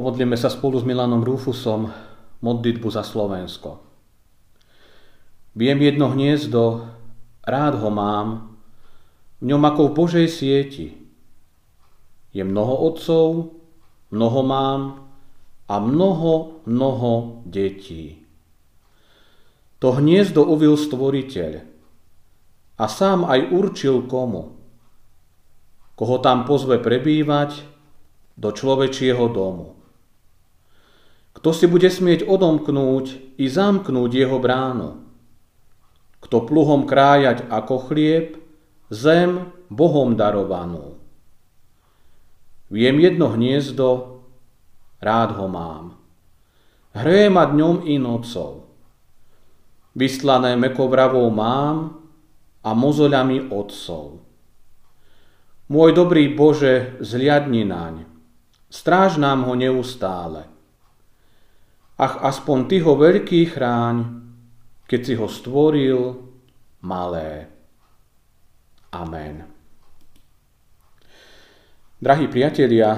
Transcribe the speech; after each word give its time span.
Pomodlíme 0.00 0.32
sa 0.32 0.48
spolu 0.48 0.80
s 0.80 0.84
Milanom 0.88 1.20
Rúfusom 1.20 1.92
modlitbu 2.40 2.88
za 2.88 3.04
Slovensko. 3.04 3.84
Viem 5.52 5.76
jedno 5.84 6.08
hniezdo, 6.16 6.88
rád 7.44 7.76
ho 7.76 7.92
mám, 7.92 8.56
v 9.44 9.52
ňom 9.52 9.60
ako 9.60 9.92
v 9.92 9.96
Božej 10.00 10.28
sieti. 10.32 10.96
Je 12.32 12.40
mnoho 12.40 12.80
otcov, 12.80 13.52
mnoho 14.08 14.40
mám 14.40 14.80
a 15.68 15.76
mnoho, 15.76 16.64
mnoho 16.64 17.44
detí. 17.44 18.24
To 19.84 20.00
hniezdo 20.00 20.48
uvil 20.48 20.80
stvoriteľ 20.80 21.60
a 22.80 22.84
sám 22.88 23.28
aj 23.28 23.52
určil 23.52 24.08
komu. 24.08 24.56
Koho 25.92 26.16
tam 26.24 26.48
pozve 26.48 26.80
prebývať 26.80 27.68
do 28.40 28.48
človečieho 28.48 29.28
domu. 29.28 29.79
Kto 31.40 31.56
si 31.56 31.64
bude 31.64 31.88
smieť 31.88 32.28
odomknúť 32.28 33.40
i 33.40 33.48
zamknúť 33.48 34.12
jeho 34.12 34.36
bránu? 34.36 35.00
Kto 36.20 36.44
pluhom 36.44 36.84
krájať 36.84 37.48
ako 37.48 37.88
chlieb, 37.88 38.36
zem 38.92 39.48
Bohom 39.72 40.20
darovanú. 40.20 41.00
Viem 42.68 43.00
jedno 43.00 43.32
hniezdo, 43.32 44.20
rád 45.00 45.32
ho 45.40 45.48
mám. 45.48 45.96
Hreje 46.92 47.32
ma 47.32 47.48
dňom 47.48 47.88
i 47.88 47.96
nocou. 47.96 48.68
Vyslané 49.96 50.60
mekovravou 50.60 51.24
mám 51.32 52.04
a 52.60 52.76
mozoľami 52.76 53.48
otcov. 53.48 54.20
Môj 55.72 55.90
dobrý 55.96 56.36
Bože, 56.36 57.00
zliadni 57.00 57.64
naň, 57.64 58.04
stráž 58.68 59.16
nám 59.16 59.48
ho 59.48 59.56
neustále 59.56 60.59
ach 62.00 62.24
aspoň 62.24 62.58
Ty 62.64 62.76
ho 62.88 62.96
veľký 62.96 63.52
chráň, 63.52 63.96
keď 64.88 65.00
si 65.04 65.14
ho 65.20 65.28
stvoril 65.28 66.16
malé. 66.80 67.52
Amen. 68.96 69.44
Drahí 72.00 72.32
priatelia, 72.32 72.96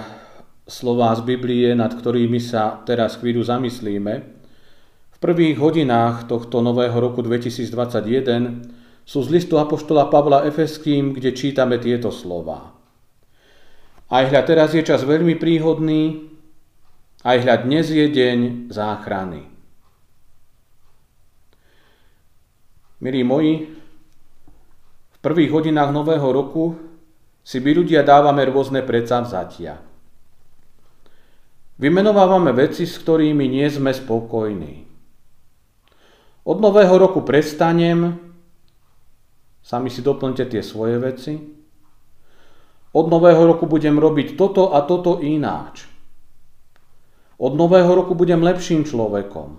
slová 0.63 1.11
z 1.19 1.27
Biblie, 1.27 1.75
nad 1.75 1.91
ktorými 1.91 2.39
sa 2.39 2.79
teraz 2.87 3.19
chvíľu 3.19 3.43
zamyslíme, 3.43 4.15
v 5.13 5.19
prvých 5.19 5.59
hodinách 5.59 6.31
tohto 6.31 6.63
nového 6.63 6.95
roku 7.03 7.27
2021 7.27 9.03
sú 9.03 9.19
z 9.27 9.29
listu 9.35 9.59
Apoštola 9.59 10.07
Pavla 10.07 10.47
Efeským, 10.47 11.19
kde 11.19 11.35
čítame 11.35 11.83
tieto 11.83 12.15
slova. 12.15 12.79
Aj 14.07 14.25
hľa 14.31 14.43
teraz 14.47 14.71
je 14.71 14.87
čas 14.87 15.03
veľmi 15.03 15.35
príhodný, 15.35 16.32
aj 17.23 17.37
hľad 17.39 17.61
dnes 17.71 17.87
je 17.87 18.07
deň 18.11 18.39
záchrany. 18.75 19.47
Milí 22.99 23.23
moji, 23.23 23.71
v 25.11 25.19
prvých 25.23 25.55
hodinách 25.55 25.95
nového 25.95 26.27
roku 26.35 26.75
si 27.47 27.63
my 27.63 27.71
ľudia 27.79 28.03
dávame 28.03 28.43
rôzne 28.47 28.83
predsavzatia. 28.83 29.79
Vymenovávame 31.79 32.55
veci, 32.55 32.87
s 32.87 32.99
ktorými 32.99 33.47
nie 33.51 33.67
sme 33.71 33.91
spokojní. 33.91 34.87
Od 36.43 36.59
nového 36.59 36.95
roku 36.99 37.23
prestanem, 37.23 38.19
sami 39.63 39.95
si 39.95 40.03
doplňte 40.03 40.47
tie 40.47 40.63
svoje 40.63 40.99
veci. 40.99 41.39
Od 42.95 43.07
nového 43.07 43.47
roku 43.47 43.71
budem 43.71 43.95
robiť 43.99 44.35
toto 44.35 44.75
a 44.75 44.83
toto 44.83 45.23
ináč. 45.23 45.92
Od 47.43 47.59
nového 47.59 47.91
roku 47.91 48.15
budem 48.15 48.39
lepším 48.39 48.87
človekom. 48.87 49.59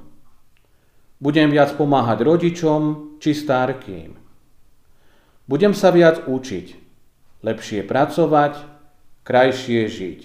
Budem 1.19 1.51
viac 1.51 1.75
pomáhať 1.75 2.23
rodičom 2.23 2.81
či 3.19 3.35
starkým. 3.35 4.15
Budem 5.51 5.75
sa 5.75 5.91
viac 5.91 6.23
učiť, 6.23 6.67
lepšie 7.43 7.83
pracovať, 7.83 8.53
krajšie 9.27 9.91
žiť. 9.91 10.19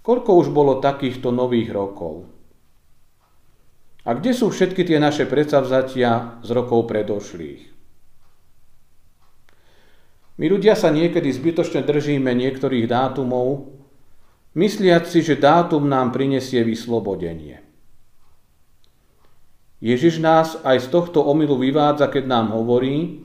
Koľko 0.00 0.30
už 0.40 0.48
bolo 0.48 0.80
takýchto 0.80 1.28
nových 1.28 1.76
rokov? 1.76 2.24
A 4.08 4.16
kde 4.16 4.32
sú 4.32 4.48
všetky 4.48 4.88
tie 4.88 4.96
naše 4.96 5.28
predsavzatia 5.28 6.40
z 6.40 6.48
rokov 6.56 6.88
predošlých? 6.88 7.68
My 10.40 10.48
ľudia 10.48 10.72
sa 10.72 10.88
niekedy 10.88 11.28
zbytočne 11.28 11.84
držíme 11.84 12.32
niektorých 12.32 12.88
dátumov, 12.88 13.79
mysliať 14.54 15.04
si, 15.06 15.20
že 15.22 15.38
dátum 15.38 15.86
nám 15.86 16.10
prinesie 16.14 16.62
vyslobodenie. 16.66 17.62
Ježiš 19.80 20.20
nás 20.20 20.60
aj 20.60 20.84
z 20.84 20.88
tohto 20.92 21.24
omylu 21.24 21.56
vyvádza, 21.56 22.12
keď 22.12 22.24
nám 22.28 22.52
hovorí, 22.52 23.24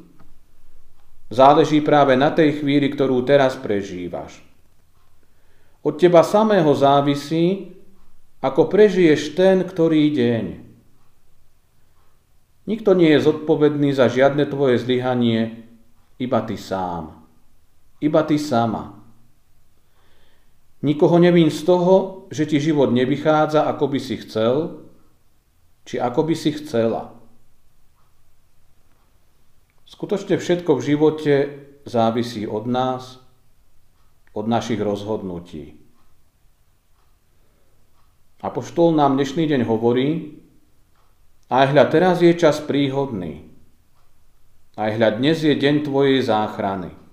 záleží 1.28 1.84
práve 1.84 2.16
na 2.16 2.32
tej 2.32 2.64
chvíli, 2.64 2.88
ktorú 2.88 3.28
teraz 3.28 3.60
prežívaš. 3.60 4.40
Od 5.84 6.00
teba 6.00 6.24
samého 6.24 6.72
závisí, 6.72 7.76
ako 8.40 8.72
prežiješ 8.72 9.36
ten, 9.36 9.68
ktorý 9.68 10.16
deň. 10.16 10.46
Nikto 12.66 12.98
nie 12.98 13.14
je 13.14 13.20
zodpovedný 13.22 13.94
za 13.94 14.10
žiadne 14.10 14.50
tvoje 14.50 14.82
zlyhanie, 14.82 15.70
iba 16.18 16.40
ty 16.48 16.56
sám. 16.56 17.14
Iba 18.00 18.24
ty 18.24 18.40
sama. 18.40 18.95
Nikoho 20.86 21.18
nevím 21.18 21.50
z 21.50 21.66
toho, 21.66 22.30
že 22.30 22.46
ti 22.46 22.62
život 22.62 22.94
nevychádza, 22.94 23.66
ako 23.66 23.98
by 23.98 24.00
si 24.00 24.22
chcel, 24.22 24.86
či 25.82 25.98
ako 25.98 26.30
by 26.30 26.36
si 26.38 26.54
chcela. 26.54 27.18
Skutočne 29.90 30.38
všetko 30.38 30.78
v 30.78 30.86
živote 30.86 31.34
závisí 31.90 32.46
od 32.46 32.70
nás, 32.70 33.18
od 34.38 34.46
našich 34.46 34.78
rozhodnutí. 34.78 35.82
Apoštol 38.46 38.94
nám 38.94 39.18
dnešný 39.18 39.50
deň 39.50 39.62
hovorí, 39.66 40.38
aj 41.50 41.74
hľa 41.74 41.86
teraz 41.90 42.22
je 42.22 42.34
čas 42.38 42.62
príhodný. 42.62 43.42
Aj 44.78 44.94
hľa 44.94 45.18
dnes 45.18 45.42
je 45.42 45.54
deň 45.56 45.82
tvojej 45.82 46.22
záchrany. 46.22 47.05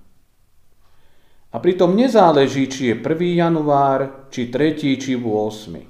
A 1.53 1.61
pritom 1.61 1.93
nezáleží, 1.93 2.65
či 2.65 2.89
je 2.91 2.95
1. 2.97 3.05
január, 3.37 4.29
či 4.33 4.49
3. 4.49 4.73
či 4.97 5.13
8. 5.21 5.85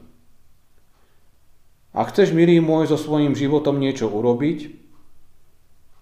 Ak 1.95 2.11
chceš, 2.11 2.35
milý 2.35 2.59
môj, 2.59 2.91
so 2.91 2.99
svojím 2.99 3.39
životom 3.39 3.79
niečo 3.79 4.11
urobiť, 4.11 4.83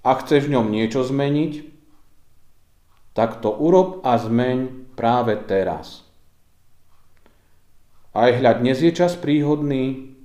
a 0.00 0.16
chceš 0.16 0.48
v 0.48 0.56
ňom 0.56 0.72
niečo 0.72 1.04
zmeniť, 1.04 1.68
tak 3.12 3.44
to 3.44 3.52
urob 3.52 4.00
a 4.00 4.16
zmeň 4.16 4.88
práve 4.96 5.36
teraz. 5.44 6.08
Aj 8.16 8.32
hľad 8.32 8.64
dnes 8.64 8.80
je 8.80 8.90
čas 8.96 9.12
príhodný, 9.14 10.16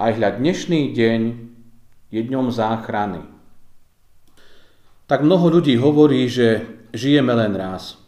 aj 0.00 0.16
hľad 0.16 0.34
dnešný 0.40 0.96
deň 0.96 1.20
je 2.08 2.20
dňom 2.24 2.48
záchrany. 2.48 3.22
Tak 5.04 5.20
mnoho 5.20 5.60
ľudí 5.60 5.76
hovorí, 5.76 6.24
že 6.30 6.79
žijeme 6.92 7.34
len 7.34 7.52
raz. 7.56 7.98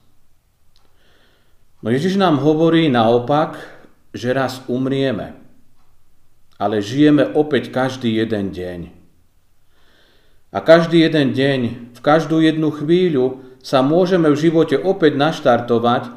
No 1.83 1.91
Ježiš 1.91 2.15
nám 2.15 2.39
hovorí 2.39 2.87
naopak, 2.87 3.59
že 4.15 4.31
raz 4.31 4.63
umrieme, 4.71 5.35
ale 6.61 6.79
žijeme 6.79 7.35
opäť 7.35 7.75
každý 7.75 8.23
jeden 8.23 8.55
deň. 8.55 8.81
A 10.53 10.59
každý 10.61 11.03
jeden 11.03 11.33
deň, 11.33 11.61
v 11.97 12.01
každú 12.05 12.39
jednu 12.45 12.71
chvíľu 12.71 13.41
sa 13.65 13.81
môžeme 13.81 14.29
v 14.31 14.37
živote 14.37 14.77
opäť 14.77 15.17
naštartovať 15.17 16.13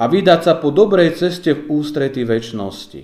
a 0.00 0.04
vydať 0.08 0.40
sa 0.40 0.54
po 0.56 0.72
dobrej 0.72 1.12
ceste 1.20 1.52
v 1.52 1.68
ústrety 1.68 2.24
väčšnosti. 2.24 3.02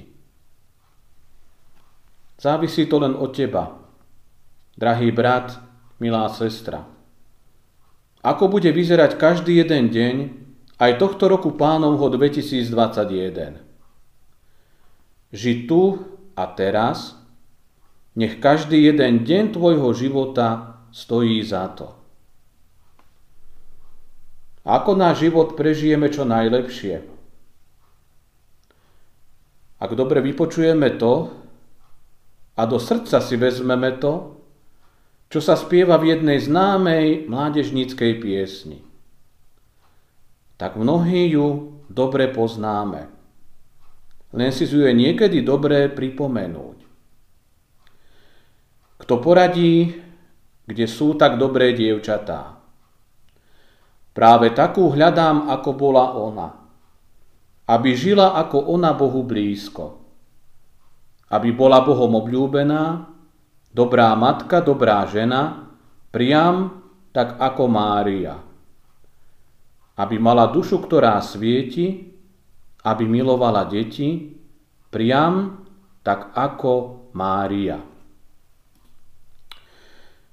Závisí 2.41 2.89
to 2.89 2.97
len 3.01 3.13
od 3.13 3.37
teba, 3.37 3.77
drahý 4.81 5.13
brat, 5.13 5.61
milá 6.01 6.29
sestra. 6.33 6.96
Ako 8.27 8.51
bude 8.51 8.75
vyzerať 8.75 9.23
každý 9.23 9.63
jeden 9.63 9.87
deň 9.95 10.15
aj 10.83 10.99
tohto 10.99 11.31
roku 11.31 11.55
pánovho 11.55 12.11
2021? 12.11 13.63
Ži 15.31 15.55
tu 15.71 16.03
a 16.35 16.51
teraz, 16.51 17.15
nech 18.19 18.43
každý 18.43 18.83
jeden 18.83 19.23
deň 19.23 19.55
tvojho 19.55 19.95
života 19.95 20.83
stojí 20.91 21.39
za 21.47 21.71
to. 21.71 21.95
Ako 24.67 24.99
náš 24.99 25.31
život 25.31 25.55
prežijeme 25.55 26.11
čo 26.11 26.27
najlepšie? 26.27 27.07
Ak 29.79 29.91
dobre 29.95 30.19
vypočujeme 30.19 30.99
to 30.99 31.31
a 32.59 32.63
do 32.67 32.83
srdca 32.83 33.23
si 33.23 33.39
vezmeme 33.39 33.95
to, 34.03 34.43
čo 35.27 35.43
sa 35.43 35.59
spieva 35.59 35.99
v 35.99 36.15
jednej 36.15 36.39
známej 36.39 37.27
mládežníckej 37.27 38.13
piesni. 38.23 38.79
Tak 40.57 40.79
mnohí 40.79 41.35
ju 41.35 41.77
dobre 41.91 42.31
poznáme. 42.31 43.11
Len 44.37 44.51
si 44.55 44.65
ju 44.65 44.87
je 44.87 44.93
niekedy 44.95 45.43
dobré 45.43 45.91
pripomenúť. 45.91 46.79
Kto 48.97 49.15
poradí, 49.21 49.93
kde 50.65 50.87
sú 50.89 51.15
tak 51.15 51.37
dobré 51.37 51.77
dievčatá. 51.77 52.57
Práve 54.17 54.49
takú 54.57 54.89
hľadám, 54.89 55.53
ako 55.53 55.71
bola 55.77 56.17
ona. 56.17 56.49
Aby 57.69 57.93
žila 57.93 58.33
ako 58.41 58.73
ona 58.73 58.97
Bohu 58.97 59.21
blízko. 59.21 60.01
Aby 61.29 61.53
bola 61.53 61.85
Bohom 61.85 62.17
obľúbená, 62.17 63.16
dobrá 63.77 64.17
matka, 64.17 64.65
dobrá 64.65 65.05
žena, 65.05 65.69
priam 66.09 66.81
tak 67.13 67.37
ako 67.37 67.69
Mária. 67.69 68.41
Aby 70.01 70.17
mala 70.17 70.49
dušu, 70.49 70.81
ktorá 70.81 71.21
svieti, 71.21 72.09
aby 72.81 73.05
milovala 73.05 73.69
deti, 73.69 74.33
priam 74.89 75.61
tak 76.01 76.33
ako 76.33 76.73
Mária. 77.13 77.77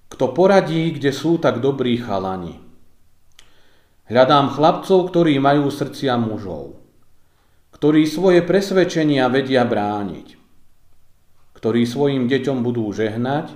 Kto 0.07 0.31
poradí, 0.31 0.95
kde 0.95 1.11
sú 1.11 1.35
tak 1.41 1.59
dobrí 1.59 1.99
chalani. 1.99 2.63
Hľadám 4.07 4.55
chlapcov, 4.55 5.09
ktorí 5.09 5.39
majú 5.39 5.71
srdcia 5.71 6.15
mužov, 6.19 6.79
ktorí 7.75 8.03
svoje 8.07 8.43
presvedčenia 8.43 9.25
vedia 9.31 9.63
brániť, 9.63 10.42
ktorí 11.63 11.87
svojim 11.87 12.27
deťom 12.27 12.59
budú 12.59 12.91
žehnať, 12.91 13.55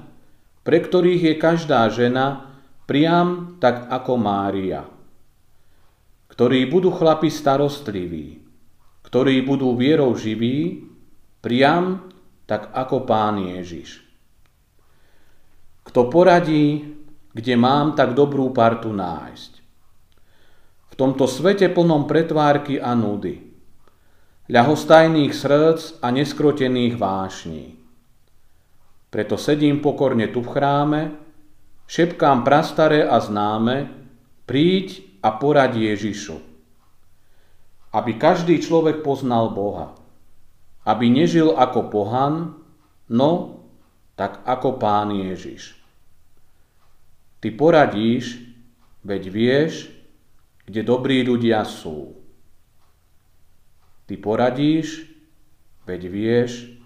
pre 0.64 0.80
ktorých 0.80 1.28
je 1.28 1.36
každá 1.36 1.92
žena 1.92 2.56
priam 2.88 3.60
tak 3.60 3.92
ako 3.92 4.16
Mária, 4.16 4.88
ktorí 6.32 6.72
budú 6.72 6.96
chlapi 6.96 7.28
starostliví, 7.28 8.40
ktorí 9.04 9.44
budú 9.44 9.76
vierou 9.76 10.16
živí, 10.16 10.88
priam 11.44 12.08
tak 12.48 12.72
ako 12.72 13.04
Pán 13.04 13.44
Ježiš. 13.44 14.00
Kto 15.84 16.08
poradí, 16.08 16.88
kde 17.36 17.60
mám 17.60 17.92
tak 17.92 18.16
dobrú 18.16 18.56
partu 18.56 18.96
nájsť. 18.96 19.52
V 20.88 20.94
tomto 20.96 21.28
svete 21.28 21.68
plnom 21.68 22.08
pretvárky 22.08 22.80
a 22.80 22.96
nudy, 22.96 23.44
ľahostajných 24.48 25.36
srdc 25.36 26.00
a 26.00 26.08
neskrotených 26.16 26.96
vášní. 26.96 27.87
Preto 29.08 29.40
sedím 29.40 29.80
pokorne 29.80 30.28
tu 30.28 30.44
v 30.44 30.52
chráme, 30.52 31.02
šepkám 31.88 32.44
prastaré 32.44 33.08
a 33.08 33.24
známe, 33.24 33.88
príď 34.44 35.08
a 35.24 35.32
porad 35.36 35.72
Ježišu. 35.72 36.44
Aby 37.96 38.20
každý 38.20 38.60
človek 38.60 39.02
poznal 39.02 39.56
Boha. 39.56 39.96
Aby 40.84 41.08
nežil 41.08 41.56
ako 41.56 41.88
pohan, 41.88 42.60
no 43.08 43.64
tak 44.20 44.44
ako 44.44 44.76
Pán 44.76 45.16
Ježiš. 45.16 45.78
Ty 47.38 47.54
poradíš, 47.54 48.44
veď 49.06 49.24
vieš, 49.30 49.74
kde 50.68 50.82
dobrí 50.84 51.24
ľudia 51.24 51.64
sú. 51.64 52.18
Ty 54.10 54.20
poradíš, 54.20 55.08
veď 55.88 56.02
vieš, 56.12 56.77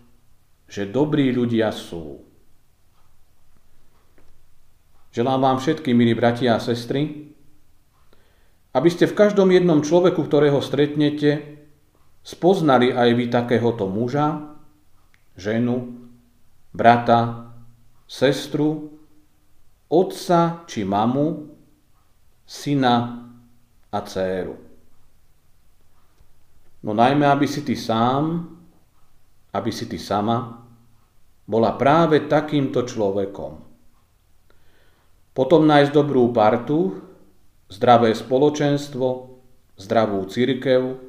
že 0.71 0.87
dobrí 0.87 1.35
ľudia 1.35 1.75
sú. 1.75 2.23
Želám 5.11 5.43
vám 5.43 5.57
všetkým, 5.59 5.91
milí 5.91 6.15
bratia 6.15 6.55
a 6.55 6.63
sestry, 6.63 7.35
aby 8.71 8.87
ste 8.87 9.03
v 9.03 9.17
každom 9.19 9.51
jednom 9.51 9.83
človeku, 9.83 10.23
ktorého 10.23 10.63
stretnete, 10.63 11.59
spoznali 12.23 12.95
aj 12.95 13.09
vy 13.19 13.25
takéhoto 13.27 13.91
muža, 13.91 14.55
ženu, 15.35 16.07
brata, 16.71 17.51
sestru, 18.07 18.95
otca 19.91 20.63
či 20.71 20.87
mamu, 20.87 21.51
syna 22.47 23.27
a 23.91 23.99
dceru. 24.07 24.55
No 26.87 26.95
najmä, 26.95 27.27
aby 27.27 27.43
si 27.43 27.59
ty 27.67 27.75
sám, 27.75 28.47
aby 29.51 29.71
si 29.71 29.87
ty 29.87 29.99
sama 29.99 30.63
bola 31.47 31.75
práve 31.75 32.31
takýmto 32.31 32.87
človekom. 32.87 33.59
Potom 35.31 35.67
nájsť 35.67 35.91
dobrú 35.91 36.31
partu, 36.31 36.99
zdravé 37.71 38.15
spoločenstvo, 38.15 39.39
zdravú 39.79 40.27
církev, 40.27 40.99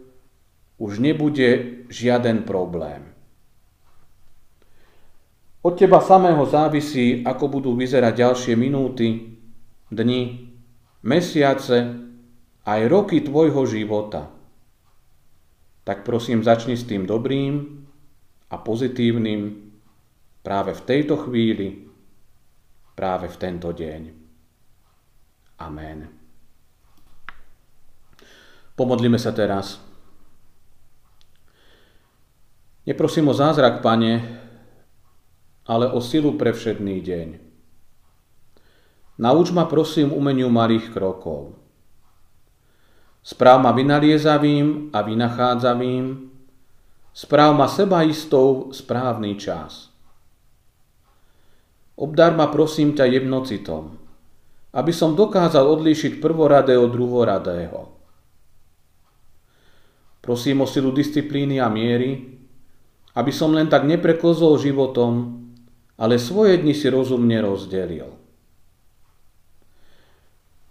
už 0.79 0.93
nebude 0.99 1.83
žiaden 1.91 2.43
problém. 2.43 3.11
Od 5.63 5.79
teba 5.79 6.03
samého 6.03 6.43
závisí, 6.43 7.23
ako 7.23 7.47
budú 7.47 7.71
vyzerať 7.79 8.15
ďalšie 8.19 8.55
minúty, 8.59 9.39
dni, 9.95 10.51
mesiace, 11.07 12.03
aj 12.67 12.81
roky 12.91 13.23
tvojho 13.23 13.63
života. 13.71 14.27
Tak 15.87 16.03
prosím, 16.03 16.43
začni 16.43 16.75
s 16.75 16.87
tým 16.87 17.07
dobrým 17.07 17.82
a 18.53 18.57
pozitívnym 18.61 19.73
práve 20.45 20.77
v 20.77 20.83
tejto 20.85 21.17
chvíli, 21.25 21.89
práve 22.93 23.33
v 23.33 23.37
tento 23.41 23.73
deň. 23.73 24.03
Amen. 25.65 25.99
Pomodlíme 28.77 29.17
sa 29.17 29.33
teraz. 29.33 29.81
Neprosím 32.83 33.31
o 33.31 33.35
zázrak, 33.35 33.81
Pane, 33.81 34.43
ale 35.65 35.87
o 35.95 36.03
silu 36.03 36.35
pre 36.35 36.51
všedný 36.51 36.99
deň. 36.99 37.29
Nauč 39.23 39.55
ma 39.55 39.71
prosím 39.71 40.11
umeniu 40.11 40.51
malých 40.51 40.91
krokov. 40.91 41.55
Správ 43.23 43.63
ma 43.63 43.71
vynaliezavým 43.71 44.91
a 44.91 44.99
vynachádzavým, 44.99 46.32
správ 47.13 47.53
ma 47.53 47.69
sebaistou 47.69 48.73
správny 48.73 49.37
čas. 49.37 49.93
Obdar 51.97 52.33
ma 52.33 52.49
prosím 52.49 52.97
ťa 52.97 53.05
jednocitom, 53.05 54.01
aby 54.73 54.93
som 54.97 55.13
dokázal 55.13 55.69
odlíšiť 55.69 56.25
prvoradé 56.25 56.81
od 56.81 56.89
druhoradého. 56.89 57.93
Prosím 60.25 60.65
o 60.65 60.67
silu 60.67 60.89
disciplíny 60.91 61.61
a 61.61 61.69
miery, 61.69 62.41
aby 63.13 63.33
som 63.35 63.53
len 63.53 63.69
tak 63.69 63.85
nepreklzol 63.85 64.57
životom, 64.57 65.45
ale 66.01 66.17
svoje 66.17 66.57
dni 66.65 66.73
si 66.73 66.89
rozumne 66.89 67.37
rozdelil. 67.45 68.09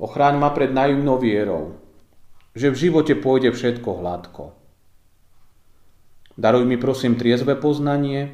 Ochráň 0.02 0.42
ma 0.42 0.50
pred 0.50 0.74
naivnou 0.74 1.22
vierou, 1.22 1.78
že 2.58 2.74
v 2.74 2.90
živote 2.90 3.14
pôjde 3.14 3.54
všetko 3.54 4.02
hladko. 4.02 4.61
Daruj 6.42 6.66
mi 6.66 6.82
prosím 6.82 7.22
triezve 7.22 7.54
poznanie, 7.54 8.34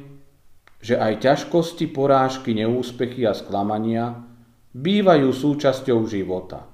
že 0.80 0.96
aj 0.96 1.28
ťažkosti, 1.28 1.92
porážky, 1.92 2.56
neúspechy 2.56 3.28
a 3.28 3.36
sklamania 3.36 4.24
bývajú 4.72 5.28
súčasťou 5.28 6.08
života 6.08 6.64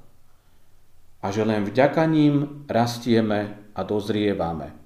a 1.19 1.26
že 1.35 1.43
len 1.43 1.67
vďaka 1.67 2.07
ním 2.07 2.62
rastieme 2.71 3.67
a 3.75 3.81
dozrievame. 3.83 4.79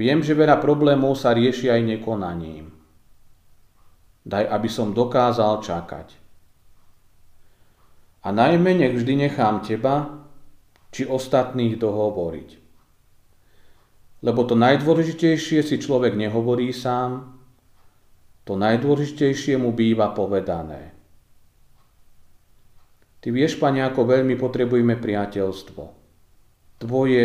Viem, 0.00 0.24
že 0.24 0.32
veľa 0.32 0.64
problémov 0.64 1.20
sa 1.20 1.36
rieši 1.36 1.68
aj 1.68 1.80
nekonaním. 1.84 2.72
Daj, 4.24 4.48
aby 4.48 4.68
som 4.72 4.96
dokázal 4.96 5.60
čakať. 5.60 6.08
A 8.24 8.32
najmä 8.32 8.72
nech 8.72 8.96
vždy 8.96 9.28
nechám 9.28 9.60
teba 9.60 10.24
či 10.88 11.04
ostatných 11.04 11.76
dohovoriť. 11.76 12.63
Lebo 14.24 14.40
to 14.48 14.56
najdôležitejšie 14.56 15.60
si 15.60 15.76
človek 15.76 16.16
nehovorí 16.16 16.72
sám, 16.72 17.36
to 18.48 18.56
najdôležitejšie 18.56 19.60
mu 19.60 19.76
býva 19.76 20.16
povedané. 20.16 20.96
Ty 23.20 23.32
vieš, 23.32 23.56
Pane, 23.56 23.84
ako 23.84 24.04
veľmi 24.04 24.36
potrebujeme 24.36 25.00
priateľstvo. 25.00 25.82
Tvoje 26.80 27.24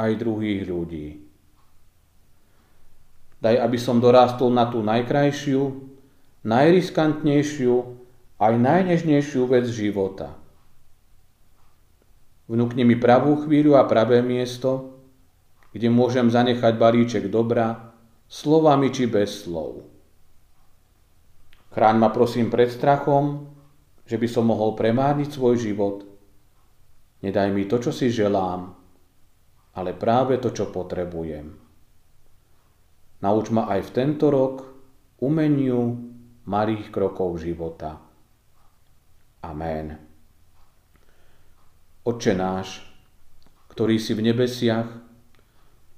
aj 0.00 0.10
druhých 0.16 0.64
ľudí. 0.64 1.08
Daj, 3.40 3.56
aby 3.60 3.76
som 3.76 4.00
dorástol 4.00 4.48
na 4.48 4.64
tú 4.64 4.80
najkrajšiu, 4.80 5.60
najriskantnejšiu, 6.48 7.74
aj 8.40 8.54
najnežnejšiu 8.56 9.44
vec 9.44 9.68
života. 9.68 10.32
Vnúkni 12.48 12.88
mi 12.88 12.96
pravú 12.96 13.44
chvíľu 13.44 13.76
a 13.76 13.84
pravé 13.84 14.24
miesto, 14.24 14.93
kde 15.74 15.90
môžem 15.90 16.30
zanechať 16.30 16.78
balíček 16.78 17.26
dobra, 17.28 17.92
slovami 18.30 18.94
či 18.94 19.10
bez 19.10 19.44
slov. 19.44 19.84
Chráň 21.74 21.96
ma 21.98 22.14
prosím 22.14 22.48
pred 22.48 22.70
strachom, 22.70 23.50
že 24.06 24.14
by 24.14 24.28
som 24.30 24.46
mohol 24.46 24.78
premárniť 24.78 25.34
svoj 25.34 25.58
život, 25.58 26.14
Nedaj 27.24 27.56
mi 27.56 27.64
to, 27.64 27.80
čo 27.80 27.88
si 27.88 28.12
želám, 28.12 28.68
ale 29.80 29.96
práve 29.96 30.36
to, 30.36 30.52
čo 30.52 30.68
potrebujem. 30.68 31.56
Nauč 33.24 33.48
ma 33.48 33.64
aj 33.64 33.80
v 33.88 33.94
tento 33.96 34.28
rok 34.28 34.68
umeniu 35.24 35.96
malých 36.44 36.92
krokov 36.92 37.40
života. 37.40 37.96
Amen. 39.40 39.96
Oče 42.04 42.36
náš, 42.36 42.84
ktorý 43.72 43.96
si 43.96 44.12
v 44.12 44.28
nebesiach, 44.28 45.03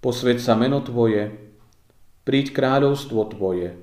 posved 0.06 0.38
sa 0.38 0.54
meno 0.54 0.78
Tvoje, 0.86 1.34
príď 2.22 2.54
kráľovstvo 2.54 3.26
Tvoje, 3.26 3.74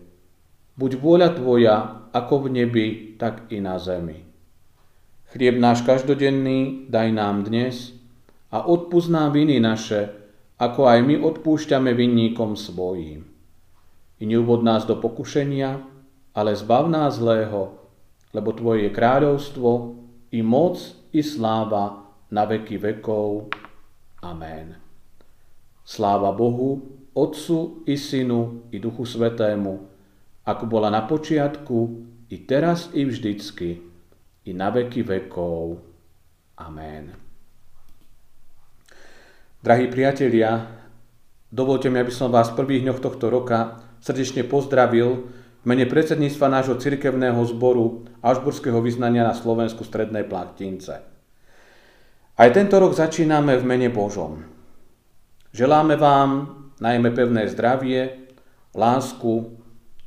buď 0.80 0.92
vôľa 0.96 1.30
Tvoja, 1.36 1.76
ako 2.16 2.48
v 2.48 2.64
nebi, 2.64 2.88
tak 3.20 3.52
i 3.52 3.60
na 3.60 3.76
zemi. 3.76 4.24
Chlieb 5.36 5.60
náš 5.60 5.84
každodenný 5.84 6.88
daj 6.88 7.12
nám 7.12 7.44
dnes 7.44 7.92
a 8.56 8.64
odpúsť 8.64 9.12
nám 9.12 9.36
viny 9.36 9.60
naše, 9.60 10.16
ako 10.64 10.88
aj 10.88 11.04
my 11.04 11.20
odpúšťame 11.20 11.92
vinníkom 11.92 12.56
svojím. 12.56 13.28
I 14.16 14.24
neuvod 14.24 14.64
nás 14.64 14.88
do 14.88 14.96
pokušenia, 14.96 15.84
ale 16.32 16.56
zbav 16.56 16.88
nás 16.88 17.20
zlého, 17.20 17.76
lebo 18.32 18.56
Tvoje 18.56 18.88
je 18.88 18.96
kráľovstvo, 18.96 20.00
i 20.32 20.40
moc, 20.40 20.80
i 21.12 21.20
sláva 21.20 22.16
na 22.32 22.48
veky 22.48 22.80
vekov. 22.80 23.52
Amen. 24.24 24.83
Sláva 25.84 26.32
Bohu, 26.32 26.80
Otcu 27.14 27.84
i 27.86 28.00
Synu 28.00 28.72
i 28.72 28.80
Duchu 28.80 29.06
Svetému, 29.06 29.86
ako 30.48 30.64
bola 30.66 30.88
na 30.90 31.04
počiatku, 31.04 31.80
i 32.34 32.38
teraz, 32.50 32.90
i 32.98 33.06
vždycky, 33.06 33.78
i 34.48 34.52
na 34.56 34.74
veky 34.74 35.06
vekov. 35.06 35.78
Amen. 36.58 37.14
Drahí 39.64 39.88
priatelia, 39.88 40.68
dovolte 41.52 41.88
mi, 41.88 42.02
aby 42.02 42.12
som 42.12 42.34
vás 42.34 42.52
v 42.52 42.60
prvých 42.64 42.84
dňoch 42.84 43.00
tohto 43.00 43.32
roka 43.32 43.80
srdečne 44.04 44.44
pozdravil 44.44 45.32
v 45.64 45.66
mene 45.68 45.88
predsedníctva 45.88 46.48
nášho 46.52 46.76
cirkevného 46.76 47.40
zboru 47.48 48.04
Ažburského 48.20 48.84
vyznania 48.84 49.24
na 49.24 49.32
Slovensku 49.32 49.88
Strednej 49.88 50.28
Platince. 50.28 51.00
Aj 52.34 52.50
tento 52.52 52.76
rok 52.82 52.92
začíname 52.92 53.56
v 53.56 53.64
mene 53.64 53.88
Božom. 53.94 54.53
Želáme 55.54 56.02
vám 56.02 56.50
najmä 56.82 57.14
pevné 57.14 57.46
zdravie, 57.46 58.26
lásku, 58.74 59.54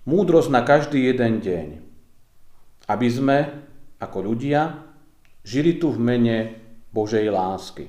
múdrosť 0.02 0.50
na 0.50 0.66
každý 0.66 1.06
jeden 1.06 1.38
deň, 1.38 1.66
aby 2.90 3.06
sme, 3.06 3.38
ako 4.02 4.26
ľudia, 4.26 4.82
žili 5.46 5.78
tu 5.78 5.94
v 5.94 6.02
mene 6.02 6.36
Božej 6.90 7.30
lásky. 7.30 7.86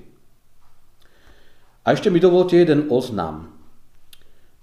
A 1.81 1.97
ešte 1.97 2.13
mi 2.13 2.21
dovolte 2.21 2.61
jeden 2.61 2.93
oznam. 2.93 3.57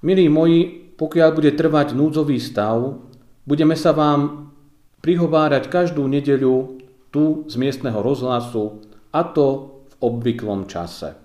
Milí 0.06 0.30
moji, 0.30 0.94
pokiaľ 0.94 1.34
bude 1.34 1.50
trvať 1.50 1.98
núdzový 1.98 2.38
stav, 2.38 2.94
budeme 3.42 3.74
sa 3.74 3.90
vám 3.90 4.54
prihovárať 5.02 5.66
každú 5.66 6.06
nedeľu 6.06 6.78
tu 7.10 7.42
z 7.50 7.58
miestneho 7.58 7.98
rozhlasu 7.98 8.86
a 9.10 9.26
to 9.26 9.82
v 9.82 9.94
obvyklom 9.98 10.70
čase. 10.70 11.23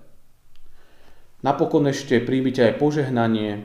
Napokon 1.40 1.88
ešte 1.88 2.20
príjmite 2.20 2.60
aj 2.60 2.76
požehnanie. 2.76 3.64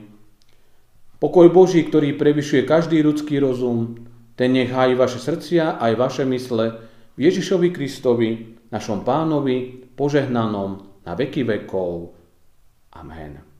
Pokoj 1.19 1.47
Boží, 1.51 1.83
ktorý 1.83 2.15
prevyšuje 2.15 2.63
každý 2.63 3.03
ľudský 3.03 3.39
rozum, 3.39 4.07
ten 4.35 4.51
nech 4.51 4.71
hájí 4.71 4.99
vaše 4.99 5.19
srdcia 5.19 5.79
aj 5.79 5.93
vaše 5.95 6.23
mysle 6.27 6.83
v 7.15 7.19
Ježišovi 7.19 7.71
Kristovi, 7.71 8.59
našom 8.71 9.07
pánovi, 9.07 9.87
požehnanom 9.95 11.03
na 11.07 11.15
veky 11.15 11.47
vekov. 11.47 12.11
Amen. 12.95 13.54